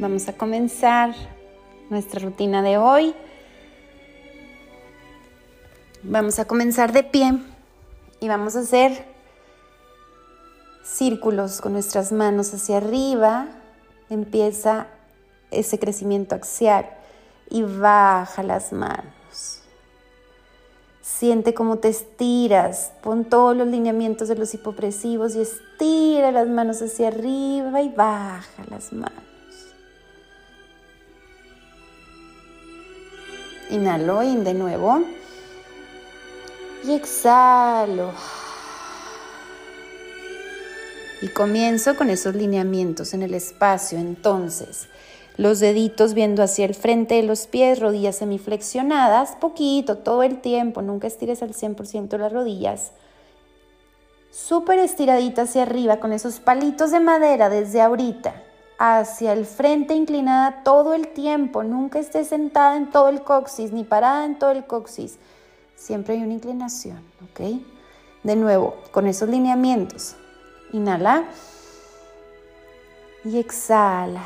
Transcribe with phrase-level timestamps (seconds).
[0.00, 1.14] Vamos a comenzar
[1.90, 3.14] nuestra rutina de hoy.
[6.02, 7.38] Vamos a comenzar de pie
[8.18, 9.04] y vamos a hacer
[10.82, 13.48] círculos con nuestras manos hacia arriba.
[14.08, 14.86] Empieza
[15.50, 16.86] ese crecimiento axial
[17.50, 19.60] y baja las manos.
[21.02, 26.80] Siente cómo te estiras, pon todos los lineamientos de los hipopresivos y estira las manos
[26.80, 29.29] hacia arriba y baja las manos.
[33.70, 35.02] Inhalo y de nuevo.
[36.84, 38.12] Y exhalo.
[41.22, 43.98] Y comienzo con esos lineamientos en el espacio.
[43.98, 44.88] Entonces,
[45.36, 50.82] los deditos viendo hacia el frente de los pies, rodillas semiflexionadas, poquito, todo el tiempo,
[50.82, 52.92] nunca estires al 100% las rodillas.
[54.30, 58.49] Súper estiradita hacia arriba con esos palitos de madera desde ahorita
[58.82, 61.62] hacia el frente inclinada todo el tiempo.
[61.62, 65.18] Nunca estés sentada en todo el coxis ni parada en todo el coxis.
[65.76, 66.98] Siempre hay una inclinación,
[67.30, 67.60] ¿ok?
[68.22, 70.16] De nuevo, con esos lineamientos.
[70.72, 71.24] Inhala
[73.22, 74.22] y exhala.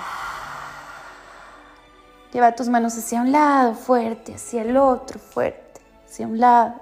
[2.33, 6.75] Lleva tus manos hacia un lado fuerte, hacia el otro fuerte, hacia un lado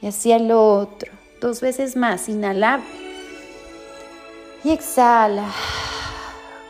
[0.00, 1.12] y hacia el otro.
[1.40, 2.28] Dos veces más.
[2.28, 2.80] Inhala
[4.64, 5.46] y exhala.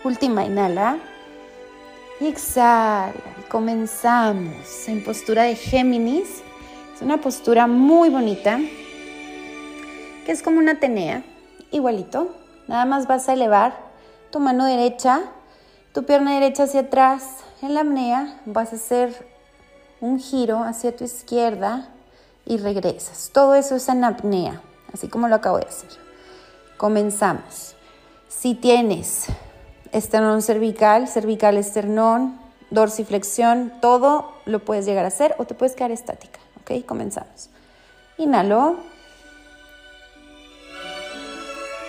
[0.02, 0.98] Última, inhala.
[2.20, 3.12] Y exhala.
[3.38, 6.42] Y comenzamos en postura de Géminis.
[6.94, 8.58] Es una postura muy bonita,
[10.24, 11.22] que es como una Atenea,
[11.70, 12.34] igualito.
[12.66, 13.74] Nada más vas a elevar
[14.30, 15.22] tu mano derecha,
[15.92, 17.38] tu pierna derecha hacia atrás.
[17.62, 19.28] En la apnea vas a hacer
[20.00, 21.88] un giro hacia tu izquierda
[22.46, 23.30] y regresas.
[23.32, 24.62] Todo eso es en apnea,
[24.94, 25.90] así como lo acabo de hacer.
[26.78, 27.76] Comenzamos.
[28.28, 29.26] Si tienes
[29.92, 32.38] esternón cervical, cervical esternón,
[32.70, 36.38] dorsiflexión, todo lo puedes llegar a hacer o te puedes quedar estática.
[36.60, 36.84] ¿Ok?
[36.86, 37.50] Comenzamos.
[38.18, 38.76] Inhalo.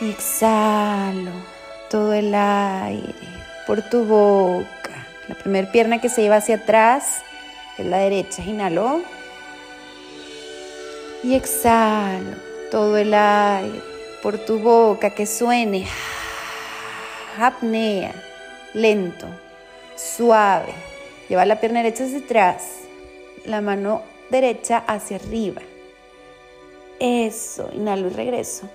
[0.02, 1.32] exhalo
[1.90, 3.14] todo el aire
[3.68, 5.06] por tu boca.
[5.28, 7.22] La primera pierna que se lleva hacia atrás
[7.78, 8.44] es la derecha.
[8.44, 9.02] Inhalo.
[11.24, 12.36] Y exhalo
[12.72, 13.82] todo el aire
[14.24, 15.86] por tu boca que suene
[17.38, 18.14] apnea,
[18.74, 19.28] lento,
[19.96, 20.74] suave.
[21.30, 22.64] Lleva la pierna derecha hacia atrás,
[23.46, 25.62] la mano derecha hacia arriba.
[27.00, 28.70] Eso, inhalo y regreso.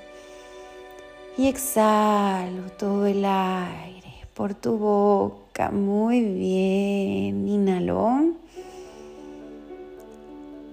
[1.38, 5.70] Y exhalo todo el aire por tu boca.
[5.70, 7.46] Muy bien.
[7.46, 8.32] Inhalo.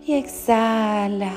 [0.05, 1.31] Y exhala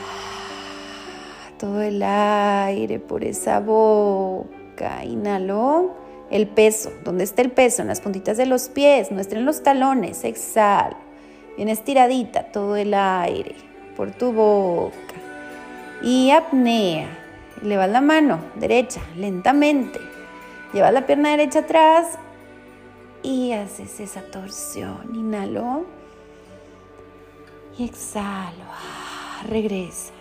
[1.59, 5.05] todo el aire por esa boca.
[5.05, 7.83] Inhalo el peso, ¿dónde está el peso?
[7.83, 10.25] En las puntitas de los pies, no estén los talones.
[10.25, 10.99] Exhala.
[11.57, 13.55] Bien estiradita todo el aire
[13.97, 15.15] por tu boca.
[16.03, 17.09] Y apnea.
[17.63, 19.99] Elevas la mano derecha lentamente.
[20.73, 22.19] Llevas la pierna derecha atrás
[23.23, 25.15] y haces esa torsión.
[25.15, 25.87] Inhalo
[27.79, 28.65] y exhalo.
[28.71, 30.13] Ah, regresa.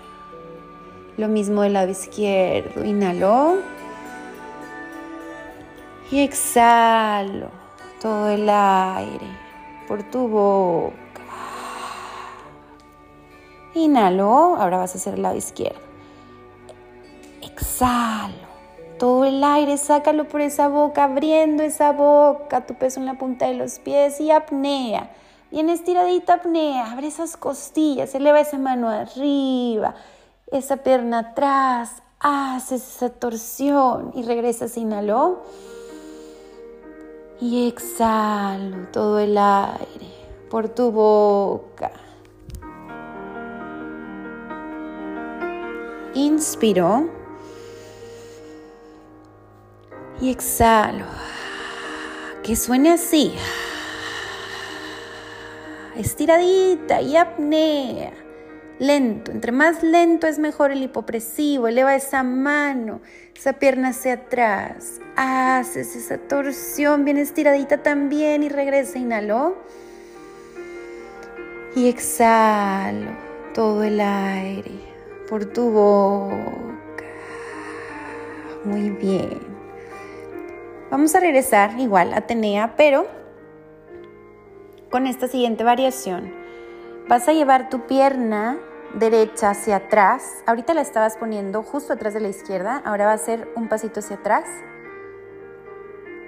[1.17, 2.85] Lo mismo del lado izquierdo.
[2.85, 3.57] Inhalo
[6.11, 7.49] y exhalo
[8.01, 9.27] todo el aire
[9.87, 10.95] por tu boca.
[13.73, 15.79] Inhalo, ahora vas a hacer el lado izquierdo.
[17.41, 18.45] Exhalo
[18.97, 23.47] todo el aire, sácalo por esa boca, abriendo esa boca, tu peso en la punta
[23.47, 25.11] de los pies y apnea.
[25.51, 29.95] Bien estiradita apnea, abre esas costillas, eleva esa mano arriba,
[30.51, 35.43] esa pierna atrás, haces esa torsión y regresas, inhalo
[37.39, 40.13] y exhalo todo el aire
[40.49, 41.91] por tu boca.
[46.13, 47.09] Inspiro
[50.21, 51.05] y exhalo.
[52.41, 53.33] Que suene así.
[55.95, 58.24] Estiradita y apnea
[58.79, 59.31] lento.
[59.31, 61.67] Entre más lento es mejor el hipopresivo.
[61.67, 63.01] Eleva esa mano,
[63.35, 64.99] esa pierna hacia atrás.
[65.15, 68.99] Haces esa torsión bien estiradita también y regresa.
[68.99, 69.57] Inhalo.
[71.75, 73.11] Y exhalo
[73.53, 74.71] todo el aire
[75.29, 77.05] por tu boca.
[78.63, 79.39] Muy bien.
[80.89, 83.07] Vamos a regresar igual a Atenea, pero
[84.89, 86.31] con esta siguiente variación.
[87.09, 88.57] Vas a llevar tu pierna
[88.93, 90.43] derecha hacia atrás.
[90.45, 92.81] Ahorita la estabas poniendo justo atrás de la izquierda.
[92.85, 94.45] Ahora va a ser un pasito hacia atrás.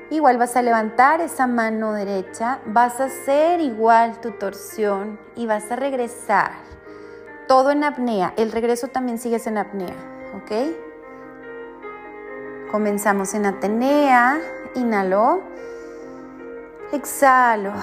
[0.10, 5.70] Igual vas a levantar esa mano derecha, vas a hacer igual tu torsión y vas
[5.70, 6.52] a regresar.
[7.48, 8.34] Todo en apnea.
[8.38, 9.96] El regreso también sigues en apnea,
[10.36, 10.88] ¿ok?
[12.72, 14.40] Comenzamos en Atenea.
[14.76, 15.42] Inhalo.
[16.92, 17.74] Exhalo.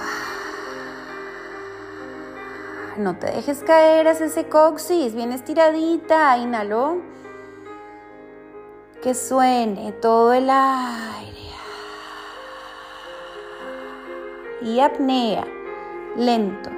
[2.97, 5.13] No te dejes caer hacia ese coxis.
[5.13, 6.37] Bien estiradita.
[6.37, 7.01] Inhalo.
[9.01, 11.35] Que suene todo el aire.
[14.65, 15.45] y apnea.
[16.17, 16.69] Lento,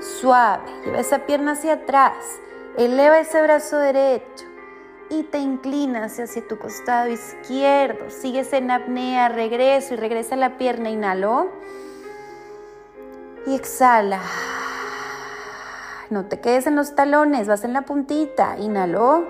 [0.00, 0.64] suave.
[0.84, 2.14] Lleva esa pierna hacia atrás.
[2.76, 4.44] Eleva ese brazo derecho
[5.10, 8.10] y te inclinas hacia tu costado izquierdo.
[8.10, 10.90] Sigues en apnea, regreso y regresa la pierna.
[10.90, 11.50] Inhalo
[13.46, 14.20] y exhala.
[16.10, 18.56] No te quedes en los talones, vas en la puntita.
[18.58, 19.26] Inhalo.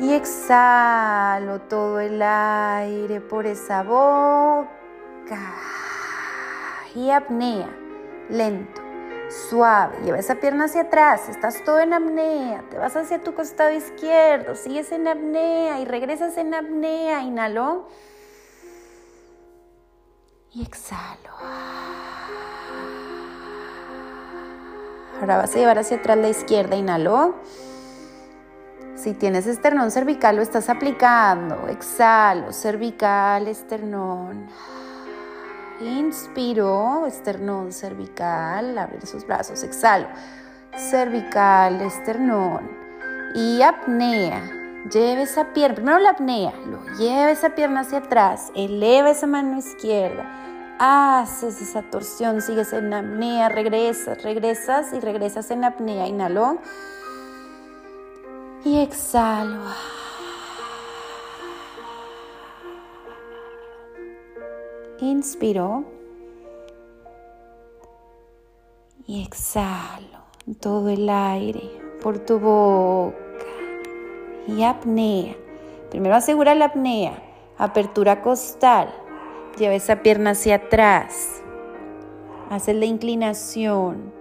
[0.00, 4.68] Y exhalo todo el aire por esa boca
[6.94, 7.68] y apnea,
[8.28, 8.80] lento,
[9.48, 9.96] suave.
[10.04, 14.54] Lleva esa pierna hacia atrás, estás todo en apnea, te vas hacia tu costado izquierdo,
[14.54, 17.22] sigues en apnea y regresas en apnea.
[17.22, 17.88] Inhalo
[20.52, 21.34] y exhalo.
[25.20, 27.36] Ahora vas a llevar hacia atrás la izquierda, inhalo.
[28.94, 31.68] Si tienes esternón cervical, lo estás aplicando.
[31.68, 34.46] Exhalo, cervical, esternón.
[35.80, 40.06] Inspiro, esternón cervical, abre sus brazos, exhalo,
[40.76, 42.70] cervical, esternón
[43.34, 44.40] y apnea.
[44.92, 49.58] Lleva esa pierna, primero la apnea, lo lleva esa pierna hacia atrás, eleva esa mano
[49.58, 50.24] izquierda,
[50.78, 56.58] haces esa torsión, sigues en apnea, regresas, regresas y regresas en apnea, inhalo
[58.64, 59.62] y exhalo.
[65.00, 65.84] Inspiro
[69.06, 70.24] y exhalo
[70.60, 71.70] todo el aire
[72.02, 73.16] por tu boca
[74.46, 75.36] y apnea.
[75.90, 77.22] Primero asegura la apnea,
[77.58, 79.03] apertura costal.
[79.58, 81.42] Lleva esa pierna hacia atrás.
[82.50, 84.12] Haces la inclinación.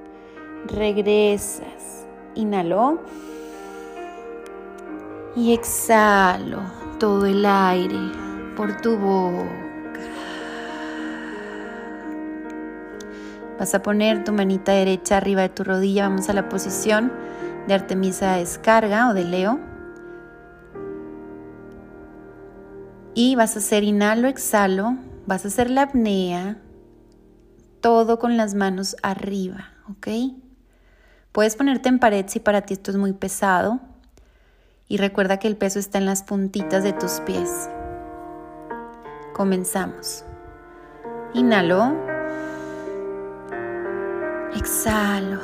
[0.68, 2.06] Regresas.
[2.36, 3.00] Inhalo.
[5.36, 6.62] Y exhalo
[7.00, 8.12] todo el aire
[8.56, 9.50] por tu boca.
[13.58, 16.08] Vas a poner tu manita derecha arriba de tu rodilla.
[16.08, 17.12] Vamos a la posición
[17.68, 19.60] de Artemisa descarga o de Leo.
[23.16, 24.98] Y vas a hacer inhalo, exhalo.
[25.26, 26.58] Vas a hacer la apnea.
[27.82, 30.08] Todo con las manos arriba, ¿ok?
[31.32, 33.80] Puedes ponerte en pared si para ti esto es muy pesado.
[34.88, 37.70] Y recuerda que el peso está en las puntitas de tus pies.
[39.34, 40.24] Comenzamos.
[41.34, 41.96] Inhalo.
[44.56, 45.40] Exhalo.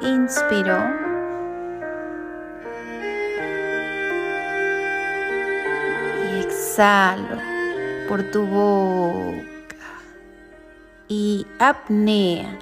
[0.00, 1.07] Inspiro.
[6.78, 7.40] Exhalo
[8.08, 9.42] por tu boca.
[11.08, 12.56] Y apnea.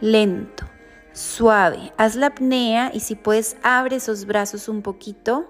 [0.00, 0.64] Lento,
[1.12, 1.92] suave.
[1.98, 5.46] Haz la apnea y si puedes abre esos brazos un poquito.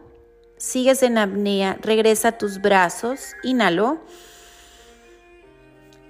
[0.57, 4.01] Sigues en apnea, regresa tus brazos, inhalo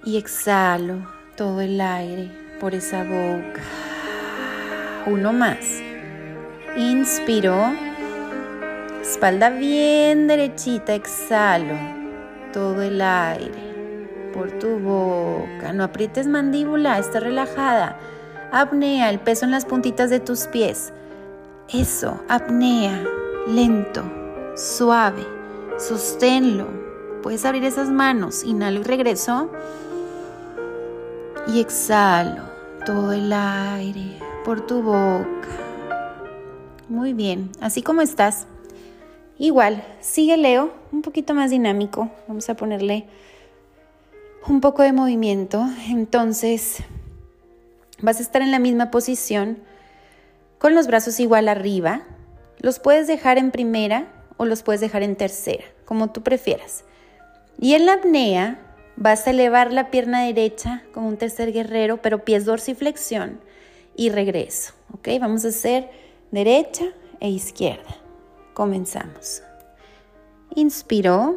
[0.03, 3.61] y exhalo todo el aire por esa boca.
[5.05, 5.81] Uno más.
[6.77, 7.84] Inspiro.
[9.07, 10.95] Espalda bien derechita.
[10.95, 11.75] Exhalo
[12.51, 15.73] todo el aire por tu boca.
[15.73, 16.97] No aprietes mandíbula.
[16.97, 17.99] Está relajada.
[18.51, 19.09] Apnea.
[19.11, 20.91] El peso en las puntitas de tus pies.
[21.69, 22.19] Eso.
[22.29, 23.03] Apnea.
[23.47, 24.03] Lento.
[24.55, 25.25] Suave.
[25.77, 26.67] Sosténlo.
[27.21, 28.43] Puedes abrir esas manos.
[28.43, 29.51] Inhalo y regreso
[31.47, 32.41] y exhalo
[32.87, 35.47] todo el aire por tu boca.
[36.89, 38.47] Muy bien, así como estás.
[39.37, 42.09] Igual, sigue Leo, un poquito más dinámico.
[42.27, 43.05] Vamos a ponerle
[44.47, 45.65] un poco de movimiento.
[45.89, 46.77] Entonces,
[48.01, 49.59] vas a estar en la misma posición
[50.57, 52.03] con los brazos igual arriba.
[52.59, 56.85] Los puedes dejar en primera o los puedes dejar en tercera, como tú prefieras.
[57.59, 58.59] Y en la apnea
[58.97, 63.41] Vas a elevar la pierna derecha como un tercer guerrero, pero pies dorsiflexión
[63.95, 64.73] y regreso.
[64.93, 65.09] ¿Ok?
[65.19, 65.89] Vamos a hacer
[66.31, 66.85] derecha
[67.19, 68.04] e izquierda.
[68.55, 69.43] Comenzamos.
[70.55, 71.35] Inspiro.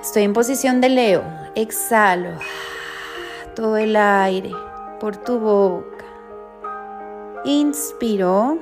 [0.00, 1.22] Estoy en posición de Leo.
[1.54, 2.38] Exhalo.
[3.54, 4.50] Todo el aire
[4.98, 6.06] por tu boca.
[7.44, 8.58] Inspiro.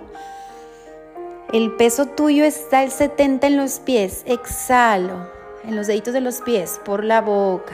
[1.52, 4.24] El peso tuyo está el 70 en los pies.
[4.26, 5.30] Exhalo
[5.62, 7.72] en los deditos de los pies por la boca.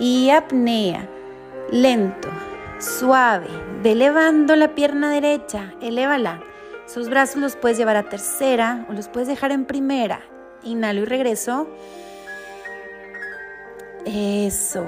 [0.00, 1.08] Y apnea.
[1.70, 2.28] Lento,
[2.82, 3.48] suave.
[3.82, 5.72] Ve elevando la pierna derecha.
[5.80, 6.42] Elévala.
[6.86, 10.20] Esos brazos los puedes llevar a tercera o los puedes dejar en primera.
[10.62, 11.68] Inhalo y regreso.
[14.04, 14.84] Eso.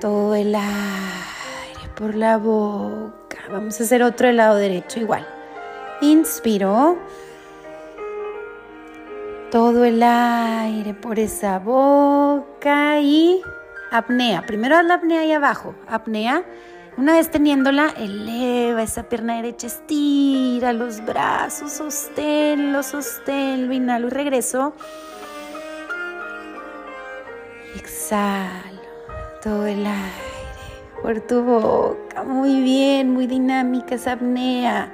[0.00, 3.38] Todo el aire por la boca.
[3.50, 5.26] Vamos a hacer otro del lado derecho igual.
[6.02, 6.98] Inspiro.
[9.50, 13.42] Todo el aire por esa boca y
[13.90, 14.46] apnea.
[14.46, 15.74] Primero haz la apnea ahí abajo.
[15.88, 16.44] Apnea.
[17.00, 24.74] Una vez teniéndola, eleva esa pierna derecha, estira los brazos, sosténlo, sosténlo, inhalo y regreso.
[27.74, 28.82] Exhalo
[29.42, 30.10] todo el aire
[31.00, 32.22] por tu boca.
[32.22, 34.92] Muy bien, muy dinámica esa apnea.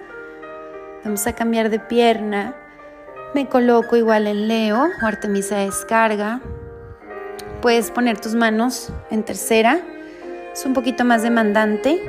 [1.03, 2.55] Vamos a cambiar de pierna.
[3.35, 6.41] Me coloco igual en Leo o Artemisa descarga.
[7.63, 9.83] Puedes poner tus manos en tercera.
[10.57, 12.01] Es un poquito más demandante.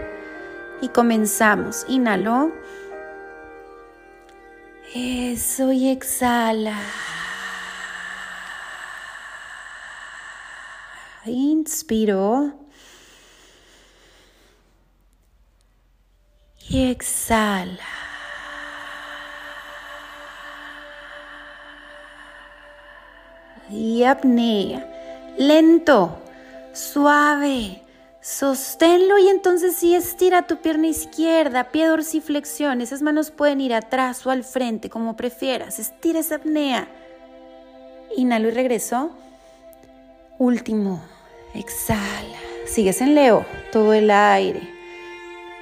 [0.79, 1.85] Y comenzamos.
[1.89, 2.53] Inhalo.
[4.95, 6.79] Eso y exhala.
[11.25, 12.53] Inspiro.
[16.69, 17.83] y exhala.
[23.69, 24.87] Y apnea.
[25.37, 26.17] Lento,
[26.71, 27.86] suave.
[28.29, 32.81] Sosténlo y entonces sí estira tu pierna izquierda, pie dorsiflexión.
[32.81, 35.79] Esas manos pueden ir atrás o al frente, como prefieras.
[35.79, 36.89] Estira esa apnea.
[38.17, 39.11] Inhalo y regreso.
[40.39, 41.01] Último.
[41.53, 42.37] Exhala.
[42.65, 43.45] Sigues en Leo.
[43.71, 44.59] Todo el aire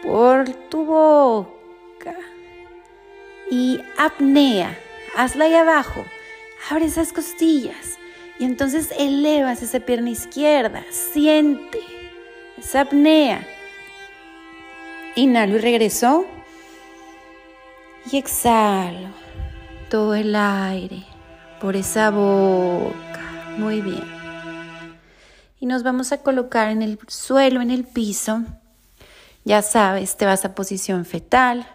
[0.02, 2.16] por tu boca.
[3.52, 4.76] Y apnea,
[5.16, 6.04] hazla ahí abajo.
[6.72, 8.00] Abre esas costillas.
[8.40, 10.84] Y entonces elevas esa pierna izquierda.
[10.90, 11.95] Siente
[12.66, 13.48] esa apnea.
[15.16, 16.26] Inhalo y regreso.
[18.12, 19.10] Y exhalo
[19.90, 21.04] todo el aire
[21.62, 23.54] por esa boca.
[23.58, 24.04] Muy bien.
[25.60, 28.42] Y nos vamos a colocar en el suelo, en el piso.
[29.44, 31.68] Ya sabes, te vas a posición fetal.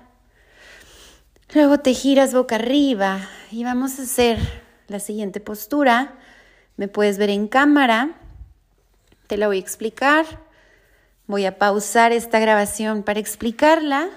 [1.54, 4.38] Luego te giras boca arriba y vamos a hacer
[4.88, 6.14] la siguiente postura.
[6.76, 8.16] Me puedes ver en cámara.
[9.28, 10.49] Te la voy a explicar.
[11.30, 14.10] Voy a pausar esta grabación para explicarla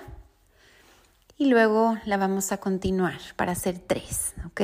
[1.38, 4.62] y luego la vamos a continuar para hacer tres, ¿ok?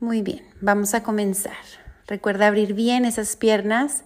[0.00, 1.56] Muy bien, vamos a comenzar.
[2.06, 4.04] Recuerda abrir bien esas piernas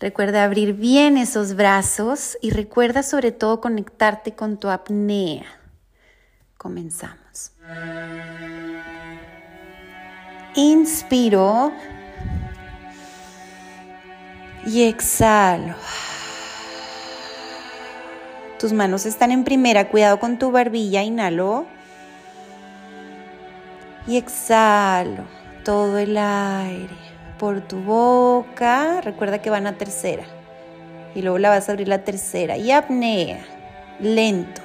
[0.00, 5.44] Recuerda abrir bien esos brazos y recuerda sobre todo conectarte con tu apnea.
[6.56, 7.52] Comenzamos.
[10.54, 11.72] Inspiro
[14.66, 15.74] y exhalo.
[18.58, 21.66] Tus manos están en primera, cuidado con tu barbilla, inhalo.
[24.06, 25.24] Y exhalo
[25.64, 26.96] todo el aire
[27.38, 29.00] por tu boca.
[29.00, 30.24] Recuerda que van a tercera.
[31.14, 32.56] Y luego la vas a abrir la tercera.
[32.56, 33.44] Y apnea.
[34.00, 34.60] Lento,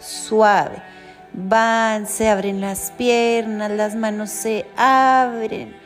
[0.00, 0.82] suave.
[1.32, 5.77] Van, se abren las piernas, las manos se abren.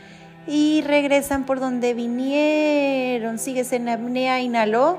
[0.47, 3.39] Y regresan por donde vinieron.
[3.39, 4.99] Sigues en apnea, inhalo.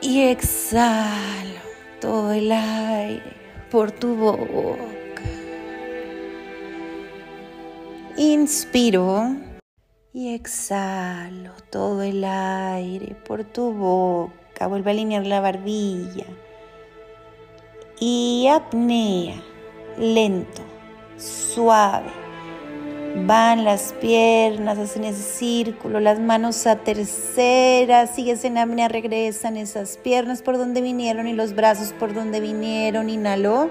[0.00, 1.60] Y exhalo
[2.00, 3.36] todo el aire
[3.70, 5.22] por tu boca.
[8.16, 9.36] Inspiro
[10.12, 14.66] y exhalo todo el aire por tu boca.
[14.68, 16.26] Vuelve a alinear la barbilla.
[17.98, 19.42] Y apnea,
[19.98, 20.62] lento,
[21.16, 22.25] suave.
[23.24, 29.96] Van las piernas, hacen ese círculo, las manos a tercera, sigues en apnea, regresan esas
[29.96, 33.08] piernas por donde vinieron y los brazos por donde vinieron.
[33.08, 33.70] Inhalo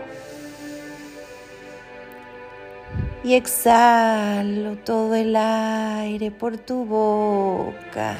[3.24, 8.18] y exhalo todo el aire por tu boca.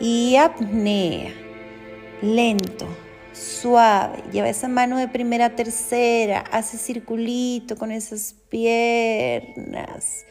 [0.00, 1.32] Y apnea,
[2.22, 2.86] lento,
[3.36, 4.22] suave.
[4.32, 10.24] Lleva esa mano de primera a tercera, hace circulito con esas piernas.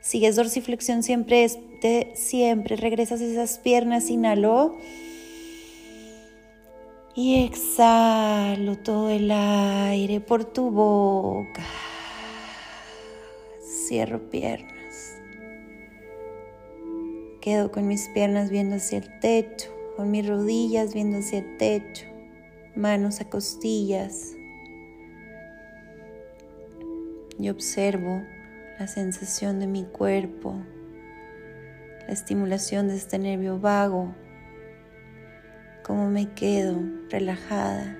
[0.00, 1.48] Sigues dorsiflexión siempre,
[2.14, 2.76] siempre.
[2.76, 4.76] Regresas esas piernas, inhalo
[7.14, 11.62] y exhalo todo el aire por tu boca.
[13.88, 14.72] Cierro piernas.
[17.42, 22.06] quedo con mis piernas viendo hacia el techo, con mis rodillas viendo hacia el techo,
[22.74, 24.34] manos a costillas.
[27.38, 28.22] Y observo
[28.78, 30.54] la sensación de mi cuerpo,
[32.06, 34.14] la estimulación de este nervio vago,
[35.82, 37.98] cómo me quedo relajada